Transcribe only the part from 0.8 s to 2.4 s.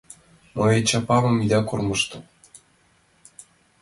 чапамым ида кормыжтыл!